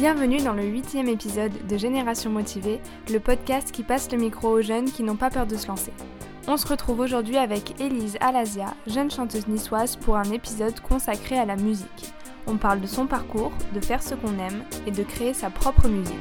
[0.00, 2.80] Bienvenue dans le huitième épisode de Génération Motivée,
[3.12, 5.92] le podcast qui passe le micro aux jeunes qui n'ont pas peur de se lancer.
[6.48, 11.44] On se retrouve aujourd'hui avec Élise Alazia, jeune chanteuse niçoise, pour un épisode consacré à
[11.44, 12.14] la musique.
[12.46, 15.86] On parle de son parcours, de faire ce qu'on aime et de créer sa propre
[15.86, 16.16] musique.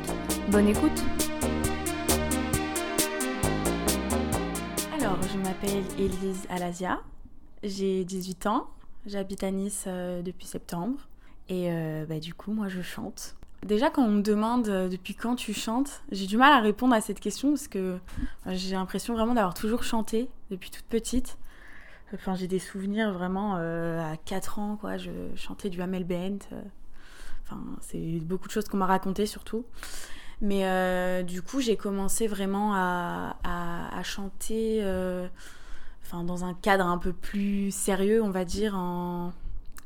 [0.50, 1.02] Bonne écoute
[5.00, 7.00] Alors, je m'appelle Élise Alazia,
[7.64, 8.68] j'ai 18 ans,
[9.06, 11.00] j'habite à Nice euh, depuis septembre
[11.48, 13.38] et euh, bah, du coup, moi je chante.
[13.66, 16.94] Déjà, quand on me demande euh, depuis quand tu chantes, j'ai du mal à répondre
[16.94, 17.98] à cette question parce que
[18.48, 21.38] j'ai l'impression vraiment d'avoir toujours chanté depuis toute petite.
[22.14, 24.98] Enfin, j'ai des souvenirs vraiment à 4 ans, quoi.
[24.98, 26.40] Je chantais du Hamel Bent.
[27.44, 29.64] Enfin, c'est beaucoup de choses qu'on m'a racontées surtout.
[30.42, 34.84] Mais du coup, j'ai commencé vraiment à, à chanter
[36.04, 38.76] enfin, dans un cadre un peu plus sérieux, on va dire.
[38.76, 39.32] En...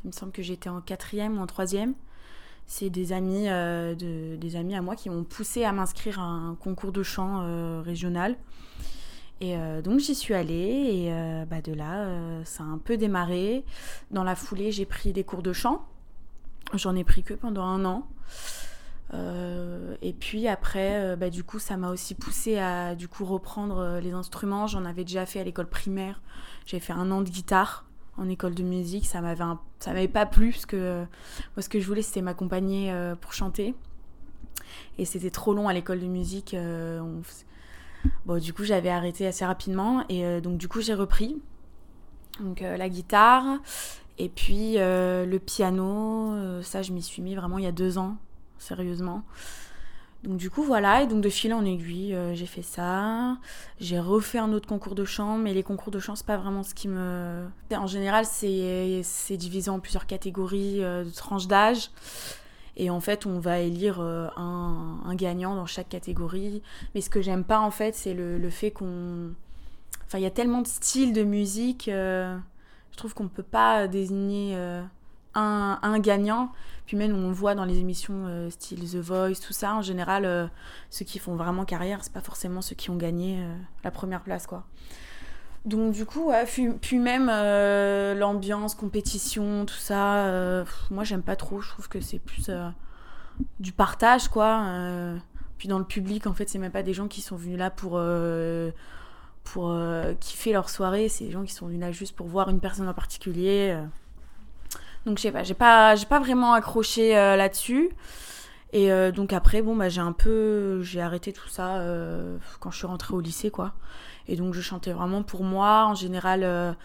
[0.04, 1.94] Il me semble que j'étais en quatrième ou en troisième.
[2.66, 6.24] C'est des amis, euh, de, des amis à moi qui m'ont poussé à m'inscrire à
[6.24, 8.36] un concours de chant euh, régional.
[9.42, 12.08] Et euh, donc j'y suis allée et bah, de là,
[12.46, 13.66] ça a un peu démarré.
[14.12, 15.86] Dans la foulée, j'ai pris des cours de chant.
[16.74, 18.08] J'en ai pris que pendant un an.
[20.02, 24.14] Et puis après, bah, du coup, ça m'a aussi poussé à du coup reprendre les
[24.14, 24.66] instruments.
[24.68, 26.22] J'en avais déjà fait à l'école primaire.
[26.66, 27.86] J'ai fait un an de guitare
[28.18, 29.06] en école de musique.
[29.06, 29.44] Ça m'avait
[29.80, 31.06] ça m'avait pas plu parce que
[31.56, 33.76] moi, ce que je voulais, c'était m'accompagner pour chanter.
[34.98, 36.56] Et c'était trop long à l'école de musique.
[38.26, 41.42] Bon, du coup, j'avais arrêté assez rapidement et donc du coup, j'ai repris
[42.40, 43.60] donc la guitare
[44.18, 46.62] et puis le piano.
[46.62, 48.18] ça, je m'y suis mis vraiment il y a deux ans
[48.64, 49.24] sérieusement.
[50.24, 53.38] Donc du coup voilà, et donc de fil en aiguille, euh, j'ai fait ça.
[53.82, 56.64] J'ai refait un autre concours de chant, mais les concours de chant, c'est pas vraiment
[56.64, 57.46] ce qui me...
[57.72, 61.92] En général, c'est divisé en plusieurs catégories euh, de tranches d'âge.
[62.78, 66.62] Et en fait, on va élire euh, un, gagnant dans chaque catégorie.
[66.96, 69.32] Mais ce que j'aime pas, en fait, c'est le, fait qu'on...
[70.06, 71.88] Enfin, il y a tellement de styles de musique.
[71.88, 72.38] je
[72.96, 74.56] trouve qu'on ne peut pas désigner
[75.36, 76.52] un, gagnant.
[76.86, 79.82] Puis même, on le voit dans les émissions euh, style The Voice, tout ça, en
[79.82, 80.48] général, euh,
[80.90, 84.22] ceux qui font vraiment carrière, c'est pas forcément ceux qui ont gagné euh, la première
[84.22, 84.66] place, quoi.
[85.66, 86.30] Donc du coup,
[86.82, 92.52] puis, même l'ambiance, compétition, tout ça, moi j'aime pas trop, je trouve que c'est plus
[93.62, 94.62] du partage, quoi.
[95.58, 97.70] puis dans le public, en fait, c'est même pas des gens qui sont venus là
[97.70, 97.98] pour
[99.46, 99.74] pour
[100.20, 102.90] kiffer leur soirée, c'est des gens qui sont venus là juste pour voir une personne
[102.90, 103.82] en particulier.
[105.06, 107.90] Donc je sais pas, j'ai pas, pas vraiment accroché euh, là-dessus.
[108.72, 112.72] Et euh, donc après, bon, bah, j'ai un peu, j'ai arrêté tout ça euh, quand
[112.72, 113.74] je suis rentrée au lycée, quoi.
[114.28, 115.86] Et donc je chantais vraiment pour moi.
[115.86, 116.76] En général,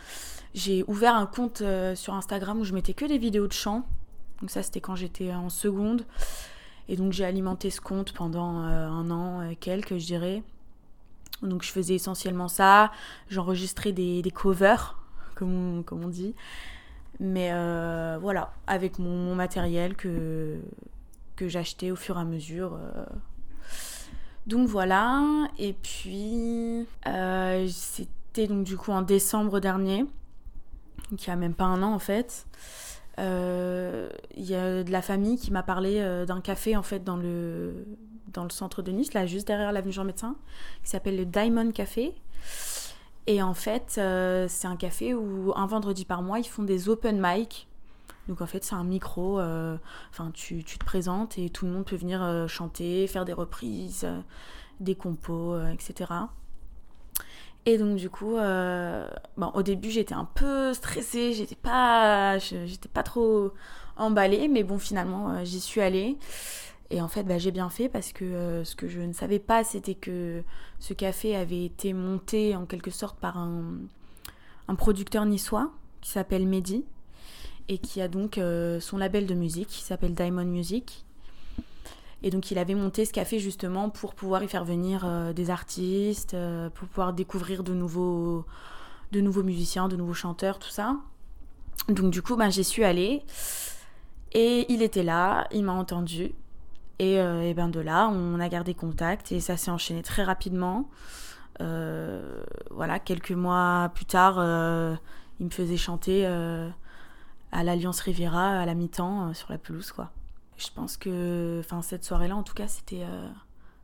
[0.54, 1.62] j'ai ouvert un compte
[1.94, 3.86] sur Instagram où je mettais que des vidéos de chant.
[4.40, 6.04] Donc ça, c'était quand j'étais en seconde.
[6.88, 10.42] Et donc j'ai alimenté ce compte pendant un an, quelques, je dirais.
[11.42, 12.90] Donc je faisais essentiellement ça.
[13.28, 14.98] J'enregistrais des, des covers,
[15.36, 16.34] comme on dit.
[17.20, 20.60] Mais euh, voilà, avec mon, matériel que,
[21.36, 22.74] que j'achetais au fur et à mesure.
[22.74, 23.04] Euh.
[24.46, 30.06] Donc voilà, et puis euh, c'était donc du coup en décembre dernier,
[31.16, 32.46] qui il a même pas un an en fait.
[33.18, 37.84] Il y a de la famille qui m'a parlé d'un café en fait dans le,
[38.32, 40.36] dans le centre de Nice, là juste derrière l'avenue Jean Médecin,
[40.84, 42.14] qui s'appelle le Diamond Café.
[43.28, 46.88] Et en fait, euh, c'est un café où un vendredi par mois, ils font des
[46.88, 47.68] open mic.
[48.26, 49.76] Donc en fait, c'est un micro, euh,
[50.10, 53.34] enfin tu, tu, te présentes et tout le monde peut venir euh, chanter, faire des
[53.34, 54.06] reprises,
[54.80, 56.10] des compos, etc.
[57.66, 63.02] Et donc du coup, bon, au début j'étais un peu stressée, j'étais pas, j'étais pas
[63.02, 63.52] trop
[63.98, 66.16] emballée, mais bon finalement j'y suis allée.
[66.90, 69.38] Et en fait, bah, j'ai bien fait parce que euh, ce que je ne savais
[69.38, 70.42] pas, c'était que
[70.78, 73.64] ce café avait été monté en quelque sorte par un,
[74.76, 75.70] producteur niçois
[76.00, 76.84] qui s'appelle Mehdi
[77.68, 81.04] et qui a donc euh, son label de musique qui s'appelle Diamond Music.
[82.22, 85.50] Et donc il avait monté ce café justement pour pouvoir y faire venir euh, des
[85.50, 86.36] artistes,
[86.74, 88.44] pour pouvoir découvrir de nouveaux,
[89.12, 90.96] musiciens, de nouveaux chanteurs, tout ça.
[91.88, 93.22] Donc du coup, ben, j'y suis allée.
[94.32, 96.32] Et il était là, il m'a entendu.
[96.98, 100.24] Et, euh, et, ben de là, on a gardé contact et ça s'est enchaîné très
[100.24, 100.88] rapidement.
[101.60, 104.94] Euh, voilà, quelques mois plus tard, euh,
[105.40, 110.10] il me faisait chanter à l'Alliance Riviera à la mi-temps sur la pelouse, quoi.
[110.56, 113.06] Je pense que, enfin, cette soirée-là, en tout cas, c'était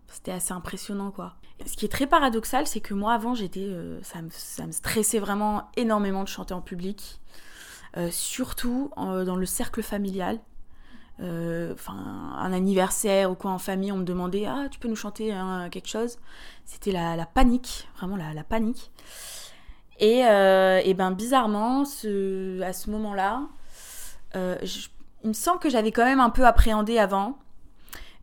[0.08, 1.34] c'était assez impressionnant, quoi.
[1.66, 3.68] ce qui est très paradoxal, c'est que moi, avant, j'étais,
[4.02, 7.20] ça me, ça, me, stressait vraiment énormément de chanter en public,
[8.10, 10.40] surtout dans le cercle familial.
[11.20, 15.32] Enfin un anniversaire ou quoi en famille, on me demandait ah tu peux nous chanter
[15.32, 16.18] hein, quelque chose.
[16.64, 18.90] C'était la, panique, vraiment la, la panique.
[20.00, 23.42] Et, et, ben bizarrement, ce, à ce moment-là,
[24.34, 27.38] il me semble que j'avais quand même un peu appréhendé avant,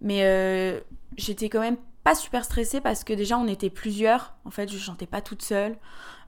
[0.02, 0.84] mais
[1.18, 4.34] j'étais quand même pas super stressée parce que déjà on était plusieurs.
[4.46, 5.78] En fait, je chantais pas toute seule.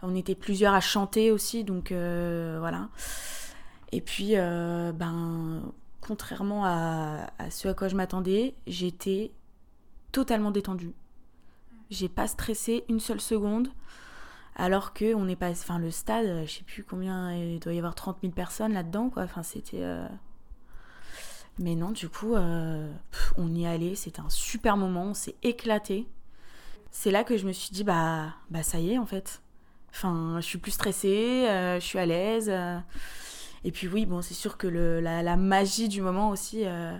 [0.02, 2.90] On était plusieurs à chanter aussi, donc euh, voilà.
[3.92, 5.62] Et puis, euh, ben,
[6.06, 9.32] contrairement à, ce à quoi je m'attendais, j'étais
[10.12, 10.94] totalement détendue.
[11.90, 13.70] J'ai pas stressé une seule seconde.
[14.56, 17.96] Alors que on pas, enfin le stade, je sais plus combien, il doit y avoir
[17.96, 19.24] 30 000 personnes là-dedans, quoi.
[19.24, 19.42] Enfin.
[19.74, 20.08] Euh,
[21.58, 26.08] mais non, du coup, on y allait, c'était un super moment, on s'est éclaté.
[26.92, 29.42] C'est là que je me suis dit, bah, bah ça y est, en fait.
[29.90, 32.52] Enfin, je suis plus stressée, euh, je suis à l'aise.
[33.64, 33.68] Euh.
[33.68, 36.96] et puis oui, bon, c'est sûr que le, la, magie du moment aussi euh,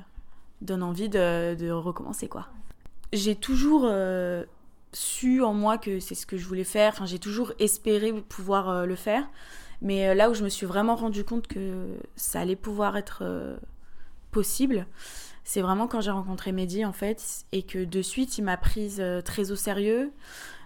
[0.62, 2.48] donne envie de, de, recommencer, quoi.
[3.12, 3.92] J'ai toujours
[4.92, 6.94] su en moi que c'est ce que je voulais faire.
[6.94, 9.30] Enfin, j'ai toujours espéré pouvoir le faire.
[9.84, 13.24] Mais là où je me suis vraiment rendu compte que ça allait pouvoir être
[14.32, 14.88] possible,
[15.44, 19.04] c'est vraiment quand j'ai rencontré Mehdi en fait, et que de suite il m'a prise
[19.24, 20.12] très au sérieux.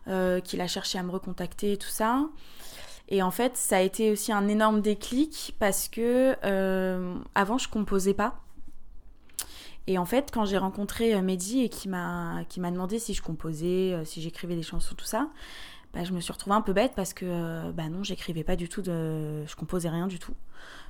[0.10, 2.30] Euh, qu'il a cherché à me recontacter et tout ça.
[3.10, 7.70] Et en fait, ça a été aussi un énorme déclic parce que euh, avant, je
[7.70, 8.42] composais pas.
[9.88, 13.14] Et en fait, quand j'ai rencontré euh, Mehdi et qui m'a qui m'a demandé si
[13.14, 15.30] je composais, si j'écrivais des chansons, tout ça,
[15.94, 18.68] bah, je me suis retrouvée un peu bête parce que bah non, j'écrivais pas du
[18.68, 20.34] tout, je composais rien du tout.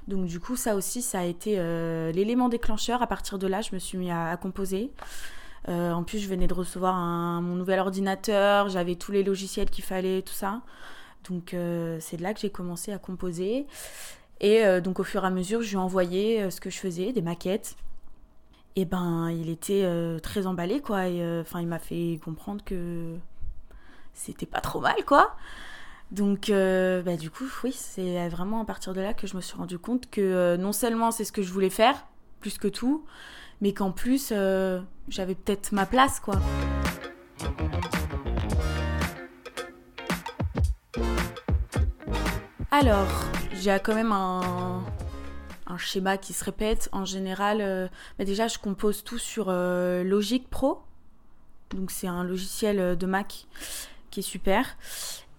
[0.07, 1.57] Donc du coup, ça aussi, ça a été
[2.11, 3.03] l'élément déclencheur.
[3.03, 4.91] À partir de là, je me suis mis à composer.
[5.69, 6.95] Euh, en plus, je venais de recevoir
[7.41, 10.61] mon nouvel ordinateur, j'avais tous les logiciels qu'il fallait, tout ça.
[11.29, 13.65] Donc, euh, c'est de là que j'ai commencé à composer.
[14.39, 16.77] Et euh, donc, au fur et à mesure, je lui ai envoyé ce que je
[16.77, 17.75] faisais, des maquettes.
[18.75, 19.89] Et ben, il était
[20.21, 21.06] très emballé, quoi.
[21.41, 23.15] Enfin, il m'a fait comprendre que
[24.13, 25.35] c'était pas trop mal, quoi.
[26.12, 29.57] Donc, bah, du coup, oui, c'est vraiment à partir de là que je me suis
[29.57, 32.06] rendu compte que non seulement c'est ce que je voulais faire,
[32.39, 33.03] plus que tout,
[33.62, 36.35] mais qu'en plus, euh, j'avais peut-être ma place, quoi.
[42.71, 43.07] Alors,
[43.53, 44.83] j'ai quand même un,
[45.77, 46.89] schéma qui se répète.
[46.91, 50.81] En général, euh, bah déjà, je compose tout sur euh, Logic Pro.
[51.71, 53.47] Donc, c'est un logiciel de Mac
[54.11, 54.77] qui est super.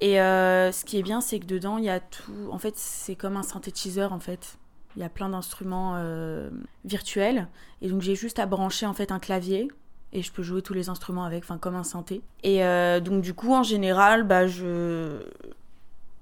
[0.01, 2.49] Et ce qui est bien, c'est que dedans, il y a tout.
[2.51, 4.59] En fait, c'est comme un synthétiseur, en fait.
[4.99, 6.51] Il y a plein d'instruments euh,
[6.85, 7.47] virtuels.
[7.83, 9.69] Et donc j'ai juste à brancher en fait un clavier
[10.13, 12.23] et je peux jouer tous les instruments avec, enfin comme un synthé.
[12.43, 15.23] Et euh, donc du coup en général, bah je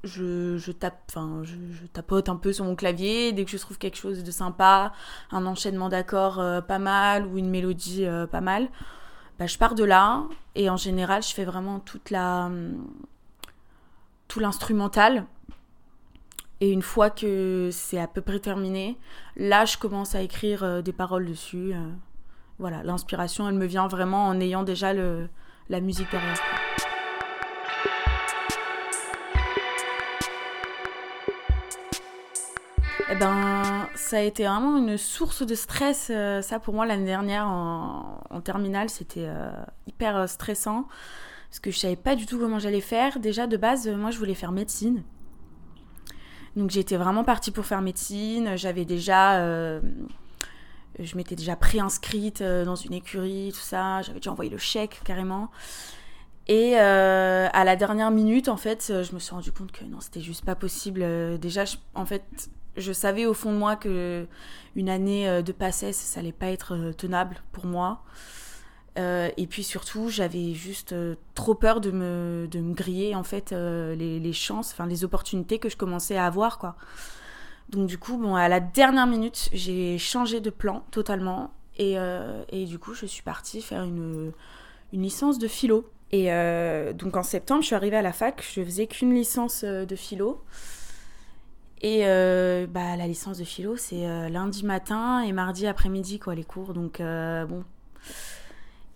[0.04, 1.56] je, tape, enfin je,
[1.92, 4.92] tapote un peu sur mon clavier dès que je trouve quelque chose de sympa,
[5.32, 8.68] un enchaînement d'accords euh, pas mal ou une mélodie pas mal.
[9.38, 10.22] Bah, je pars de là
[10.54, 12.50] et en général je fais vraiment toute la
[14.28, 15.26] tout l'instrumental
[16.60, 18.96] et une fois que c'est à peu près terminé,
[19.36, 21.74] là, je commence à écrire euh, des paroles dessus.
[22.56, 22.60] Euh.
[22.60, 26.38] voilà, l'inspiration, elle me vient vraiment en ayant déjà la musique derrière.
[33.08, 36.10] Eh ben, ça a été vraiment une source de stress.
[36.10, 39.28] Euh, ça, pour moi, l'année dernière, en, terminale, c'était
[39.86, 40.86] hyper stressant.
[41.48, 43.20] Parce que je savais pas du tout comment j'allais faire.
[43.20, 45.02] Déjà, de base, moi, je voulais faire médecine.
[46.56, 48.56] Donc j'étais vraiment partie pour faire médecine.
[48.56, 49.80] J'avais déjà, euh,
[50.98, 54.02] je m'étais déjà préinscrite euh, dans une écurie, tout ça.
[54.02, 55.50] J'avais déjà envoyé le chèque carrément.
[56.48, 60.00] Et euh, à la dernière minute, en fait, je me suis rendu compte que non,
[60.00, 61.04] c'était juste pas possible.
[61.40, 62.22] Déjà, en fait,
[62.76, 64.28] je savais au fond de moi que
[64.76, 68.04] une année de passesse, ça allait pas être tenable pour moi.
[68.98, 73.24] Euh, et puis surtout, j'avais juste euh, trop peur de me, de me griller en
[73.24, 76.76] fait euh, les, les, chances, enfin les opportunités que je commençais à avoir quoi.
[77.70, 81.96] Donc du coup, bon, à la dernière minute, j'ai changé de plan totalement et,
[82.50, 84.32] et, du coup, je suis partie faire une,
[84.92, 85.90] licence de philo.
[86.12, 86.30] Et
[86.94, 90.42] donc en septembre, je suis arrivée à la fac, je faisais qu'une licence de philo.
[91.82, 96.72] Et bah, la licence de philo, c'est lundi matin et mardi après-midi, quoi, les cours.
[96.72, 97.64] Donc, bon,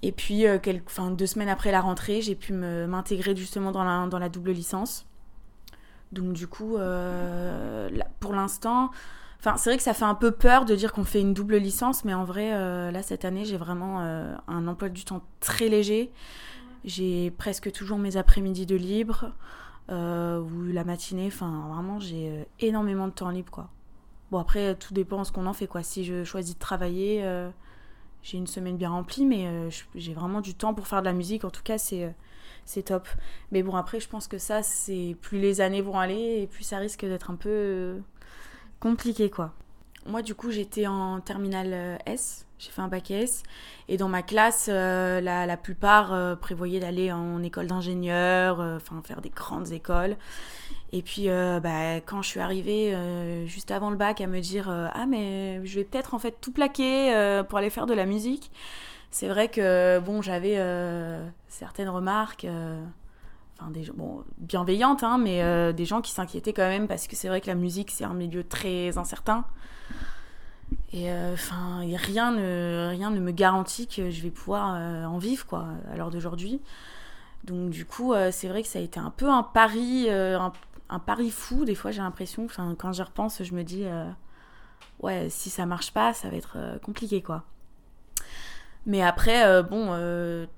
[0.02, 0.58] et puis, euh,
[1.10, 5.06] deux semaines après la rentrée, j'ai pu m'intégrer justement dans la double licence.
[6.12, 7.88] Donc du coup, euh,
[8.18, 8.90] pour l'instant,
[9.38, 11.56] enfin c'est vrai que ça fait un peu peur de dire qu'on fait une double
[11.56, 15.68] licence, mais en vrai, euh, là cette année, j'ai vraiment un emploi du temps très
[15.68, 16.10] léger.
[16.84, 19.32] J'ai presque toujours mes après-midi de libre
[19.88, 21.26] ou la matinée.
[21.26, 23.68] Enfin, vraiment, j'ai énormément de temps libre, quoi.
[24.30, 25.82] Bon, après, tout dépend ce qu'on en fait, quoi.
[25.82, 27.24] Si je choisis de travailler,
[28.22, 31.44] j'ai une semaine bien remplie, mais j'ai vraiment du temps pour faire de la musique.
[31.44, 32.14] En tout cas, c'est
[32.64, 33.08] c'est top.
[33.52, 36.64] Mais bon, après, je pense que ça, c'est plus les années vont aller et plus
[36.64, 37.98] ça risque d'être un peu
[38.80, 39.52] compliqué, quoi.
[40.06, 43.42] Moi, du coup, j'étais en terminale S j'ai fait un bac S.
[43.88, 48.78] Et dans ma classe, euh, la, la, plupart euh, prévoyaient d'aller en école d'ingénieur, euh,
[49.02, 50.16] faire des grandes écoles.
[50.92, 52.96] Et puis, bah, quand je suis arrivée
[53.46, 56.50] juste avant le bac à me dire Ah, mais je vais peut-être en fait tout
[56.50, 58.50] plaquer pour aller faire de la musique,
[59.10, 60.56] c'est vrai que bon, j'avais
[61.48, 62.46] certaines remarques.
[63.58, 67.28] Enfin, des bon, bienveillantes, hein, mais des gens qui s'inquiétaient quand même parce que c'est
[67.28, 69.44] vrai que la musique c'est un milieu très incertain.
[70.92, 75.66] Et euh, enfin, rien, ne, me garantit que je vais pouvoir euh, en vivre, quoi,
[75.92, 76.60] à l'heure d'aujourd'hui.
[77.44, 80.98] Donc, du coup, euh, c'est vrai que ça a été un peu un pari, un,
[80.98, 81.64] pari fou.
[81.64, 82.46] Des fois, j'ai l'impression,
[82.78, 83.84] quand j'y repense, je me dis,
[85.00, 87.44] ouais, si ça marche pas, ça va être compliqué, quoi.
[88.86, 89.90] Mais après, bon,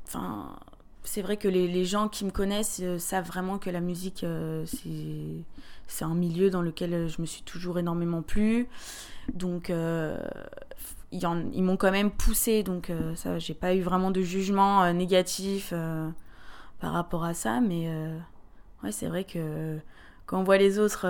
[0.06, 0.56] enfin
[1.04, 4.24] c'est vrai que les, les, gens qui me connaissent savent vraiment que la musique,
[5.86, 8.68] c'est un milieu dans lequel je me suis toujours énormément plu.
[9.34, 10.18] Donc, euh,
[11.12, 14.92] ils, m'ont quand même poussé, donc euh, ça, j'ai pas eu vraiment de jugement euh,
[14.92, 15.72] négatif
[16.80, 17.88] par rapport à ça, mais
[18.82, 19.78] ouais, c'est vrai que
[20.26, 21.06] quand on voit les autres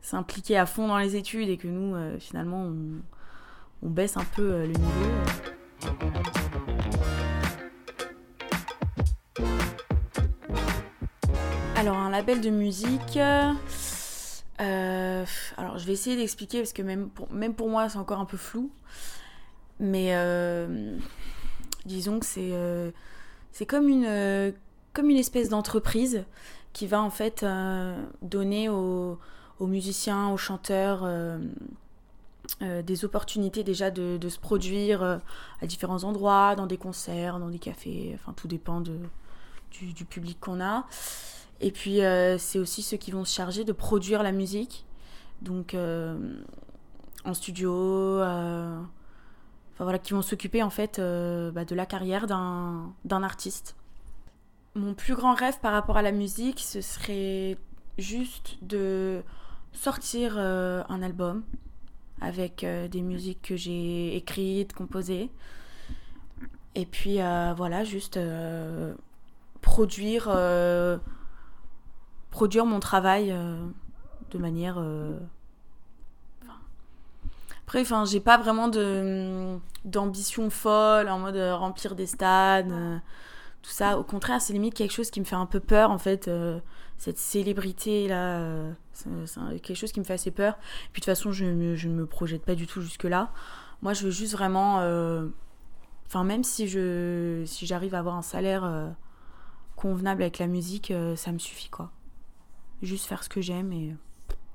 [0.00, 3.02] s'impliquer à fond dans les études et que nous, finalement, on,
[3.82, 5.53] on, baisse un peu le niveau.
[11.76, 13.18] Alors, un label de musique.
[14.60, 15.24] Euh,
[15.56, 18.24] alors, je vais essayer d'expliquer parce que même pour, même pour moi, c'est encore un
[18.24, 18.70] peu flou.
[19.80, 20.96] Mais euh,
[21.84, 22.90] disons que c'est euh,
[23.66, 26.24] comme une, espèce d'entreprise
[26.72, 27.44] qui va en fait
[28.22, 29.18] donner aux,
[29.60, 31.06] musiciens, aux chanteurs.
[32.60, 35.20] Des opportunités déjà de, se produire
[35.60, 38.98] à différents endroits, dans des concerts, dans des cafés, enfin tout dépend de,
[39.82, 40.86] du, public qu'on a.
[41.60, 44.84] Et puis, euh, c'est aussi ceux qui vont se charger de produire la musique.
[45.42, 46.16] Donc, euh,
[47.24, 47.72] en studio.
[47.72, 48.78] Euh,
[49.74, 53.76] enfin, voilà, qui vont s'occuper en fait bah, de la carrière d'un artiste.
[54.74, 57.56] Mon plus grand rêve par rapport à la musique, ce serait
[57.96, 59.22] juste de
[59.72, 61.44] sortir un album
[62.20, 65.30] avec des musiques que j'ai écrites, composées.
[66.74, 67.18] Et puis
[67.56, 68.18] voilà, juste
[69.60, 70.28] produire
[72.34, 73.64] produire mon travail euh,
[74.32, 74.76] de manière.
[74.78, 75.16] Euh,
[77.64, 78.68] après, enfin, j'ai pas vraiment
[79.84, 83.00] d'ambition folle en mode euh, remplir des stades,
[83.64, 83.98] tout ça.
[83.98, 86.30] Au contraire, c'est limite quelque chose qui me fait un peu peur en fait.
[86.98, 89.10] cette célébrité là, c'est
[89.62, 90.56] quelque chose qui me fait assez peur.
[90.92, 93.32] Puis de toute façon, je, ne me projette pas du tout jusque là.
[93.82, 94.76] Moi, je veux juste vraiment,
[96.06, 98.94] enfin, même si je si j'arrive à avoir un salaire
[99.76, 101.90] convenable avec la musique, ça me suffit quoi
[102.84, 103.96] juste faire ce que j'aime et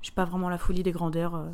[0.02, 1.48] j'ai pas vraiment la folie des grandeurs euh,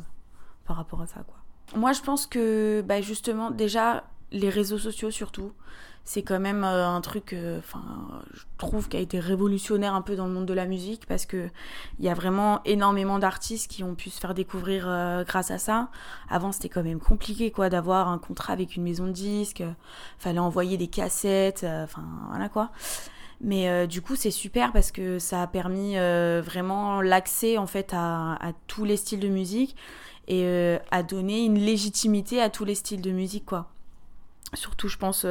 [0.65, 1.35] par rapport à ça quoi.
[1.75, 5.51] Moi je pense que bah, justement déjà les réseaux sociaux surtout
[6.03, 7.83] c'est quand même euh, un truc euh, enfin
[8.33, 11.25] je trouve qui a été révolutionnaire un peu dans le monde de la musique parce
[11.25, 11.49] que
[11.99, 14.85] il y a vraiment énormément d'artistes qui ont pu se faire découvrir
[15.27, 15.89] grâce à ça
[16.29, 19.63] avant c'était quand même compliqué quoi d'avoir un contrat avec une maison de disques
[20.17, 22.71] fallait envoyer des cassettes enfin voilà quoi
[23.41, 27.67] mais euh, du coup, c'est super parce que ça a permis euh, vraiment l'accès en
[27.67, 29.75] fait à, tous les styles de musique
[30.27, 33.69] et euh, à donner une légitimité à tous les styles de musique, quoi.
[34.53, 35.25] Surtout, je pense,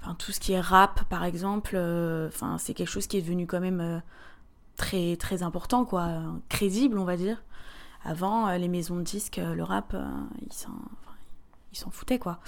[0.00, 1.76] enfin, tout ce qui est rap, par exemple,
[2.28, 4.02] enfin, c'est quelque chose qui est devenu quand même
[4.76, 7.42] très très important, quoi, crédible, on va dire.
[8.04, 9.96] Avant, les maisons de disques, le rap,
[10.46, 12.40] ils s'en foutaient, quoi.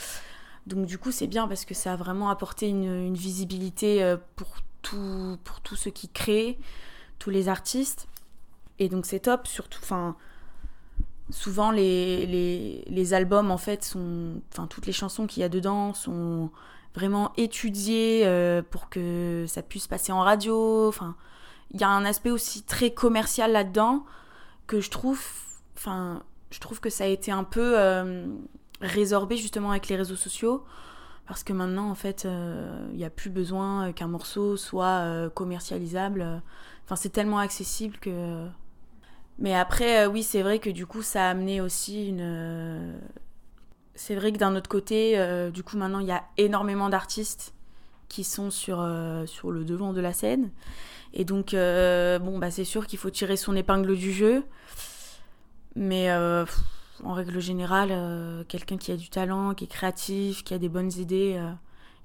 [0.66, 4.56] Donc du coup, c'est bien parce que ça a vraiment apporté une, visibilité euh, pour,
[4.82, 6.58] tout, pour tous ceux qui créent,
[7.18, 8.08] tous les artistes.
[8.78, 10.16] Et donc c'est top, surtout, enfin,
[11.30, 15.48] souvent les, les, les, albums, en fait, sont, enfin, toutes les chansons qu'il y a
[15.48, 16.50] dedans sont
[16.94, 20.88] vraiment étudiées euh, pour que ça puisse passer en radio.
[20.88, 21.16] Enfin,
[21.72, 24.04] il y a un aspect aussi très commercial là-dedans
[24.66, 25.22] que je trouve,
[25.76, 27.78] enfin, je trouve que ça a été un peu...
[27.78, 28.26] Euh,
[28.80, 30.64] résorbé justement avec les réseaux sociaux
[31.26, 35.30] parce que maintenant en fait il euh, n'y a plus besoin qu'un morceau soit euh,
[35.30, 36.42] commercialisable
[36.84, 38.46] enfin c'est tellement accessible que
[39.40, 42.98] mais après euh, oui c'est vrai que du coup ça a amené aussi une
[43.94, 45.18] c'est vrai que d'un autre côté
[45.52, 47.54] du coup maintenant il y a énormément d'artistes
[48.08, 48.86] qui sont sur,
[49.26, 50.50] sur le devant de la scène
[51.12, 54.42] Et donc, bon, bah, c'est sûr qu'il faut tirer son épingle du jeu.
[55.76, 60.70] Mais en règle générale, quelqu'un qui a du talent, qui est créatif, qui a des
[60.70, 61.38] bonnes idées,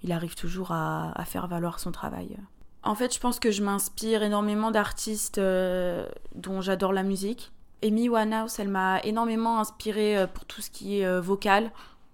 [0.04, 2.38] il arrive toujours à, faire valoir son travail.
[2.86, 7.52] En fait, je pense que je m'inspire énormément d'artistes dont j'adore la musique.
[7.86, 11.72] Amy Winehouse, elle m'a énormément inspirée euh, pour tout ce qui est euh, vocal,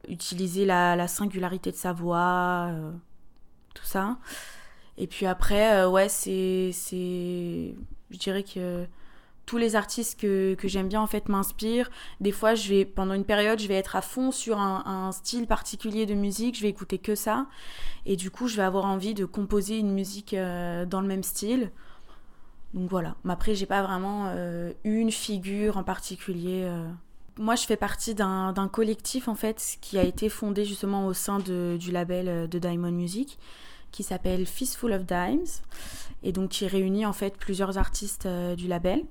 [0.08, 2.92] utiliser la, singularité de sa voix, euh,
[3.74, 4.18] tout ça.
[4.98, 7.76] Et puis après, ouais, c'est, c'est,
[8.10, 8.86] je dirais que
[9.46, 11.90] tous les artistes que, que j'aime bien en fait m'inspirent.
[12.20, 15.48] Des fois, je vais pendant une période, je vais être à fond sur un, style
[15.48, 17.48] particulier de musique, je vais écouter que ça,
[18.06, 21.72] et du coup, je vais avoir envie de composer une musique dans le même style.
[22.74, 23.16] Donc voilà.
[23.24, 26.64] Mais après, j'ai pas vraiment euh, une figure en particulier.
[26.64, 26.88] Euh.
[27.38, 31.40] Moi, je fais partie d'un collectif en fait qui a été fondé justement au sein
[31.40, 33.40] de, du label euh, de Diamond Music
[33.92, 35.44] qui s'appelle Fistful of Dimes
[36.24, 39.04] et donc qui réunit en fait plusieurs artistes du label.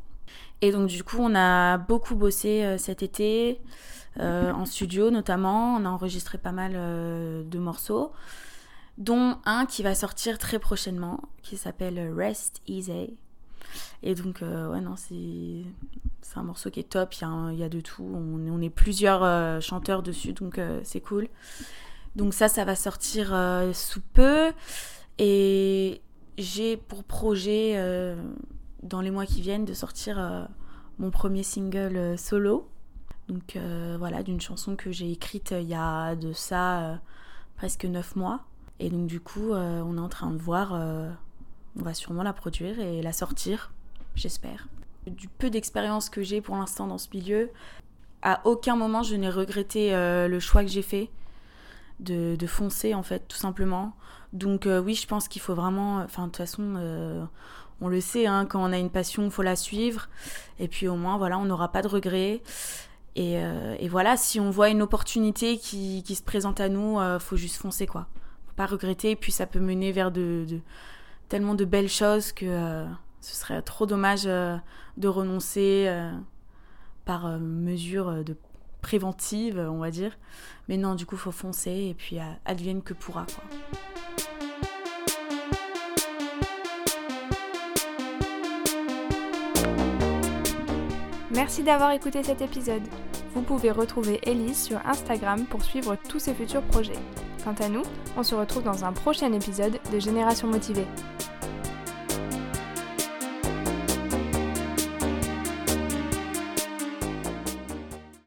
[0.61, 3.61] Et donc du coup, on a beaucoup bossé cet été
[4.19, 5.77] en studio notamment.
[5.77, 8.13] On a enregistré pas mal de morceaux,
[8.99, 13.17] dont un qui va sortir très prochainement, qui s'appelle Rest Easy.
[14.03, 15.65] Et donc, euh, ouais, non, c'est
[16.37, 17.15] un morceau qui est top.
[17.15, 18.03] Il y, a, de tout.
[18.03, 21.29] On, on est plusieurs euh, chanteurs dessus, donc euh, c'est cool.
[22.17, 23.35] Donc, ça, ça va sortir
[23.73, 24.53] sous peu.
[25.19, 26.01] Et
[26.39, 27.75] j'ai pour projet,
[28.83, 30.49] dans les mois qui viennent, de sortir
[30.99, 32.69] mon premier single solo.
[33.29, 33.59] Donc,
[33.99, 37.01] voilà, d'une chanson que j'ai écrite il y a de ça
[37.57, 38.41] presque neuf mois.
[38.79, 40.73] Et donc, du coup, on est en train de voir
[41.79, 43.73] on va sûrement la produire et la sortir,
[44.15, 44.69] j'espère.
[45.07, 47.51] Du peu d'expérience que j'ai pour l'instant dans ce milieu,
[48.23, 51.11] à aucun moment je n'ai regretté euh, le choix que j'ai fait
[52.01, 53.95] de, foncer en fait, tout simplement.
[54.33, 57.25] Donc euh, oui, je pense qu'il faut vraiment, enfin de toute façon, euh,
[57.81, 60.09] on le sait, hein, quand on a une passion, il faut la suivre.
[60.59, 62.43] Et puis au moins, voilà, on n'aura pas de regrets.
[63.17, 63.39] Et,
[63.89, 68.07] voilà, si on voit une opportunité qui, se présente à nous, faut juste foncer quoi.
[68.47, 69.11] Faut pas regretter.
[69.11, 70.47] Et puis ça peut mener vers de
[71.31, 72.85] tellement de belles choses que euh,
[73.23, 74.57] ce serait trop dommage euh,
[74.99, 76.13] de renoncer euh,
[77.07, 78.37] par mesure de
[78.83, 80.19] préventive, on va dire.
[80.69, 83.27] Mais non, du coup, faut foncer et puis advienne que pourra.
[91.33, 92.83] Merci d'avoir écouté cet épisode.
[93.35, 96.99] Vous pouvez retrouver Elise sur Instagram pour suivre tous ses futurs projets.
[97.45, 97.83] Quant à nous,
[98.17, 100.87] on se retrouve dans un prochain épisode de Génération Motivée.